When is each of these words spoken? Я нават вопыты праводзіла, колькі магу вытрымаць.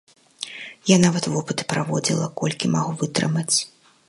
Я 0.91 0.97
нават 1.05 1.27
вопыты 1.35 1.67
праводзіла, 1.75 2.33
колькі 2.41 2.75
магу 2.79 3.01
вытрымаць. 3.05 3.55